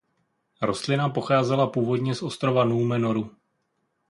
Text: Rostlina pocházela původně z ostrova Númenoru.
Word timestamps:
Rostlina 0.61 1.09
pocházela 1.09 1.67
původně 1.67 2.15
z 2.15 2.21
ostrova 2.23 2.63
Númenoru. 2.65 3.31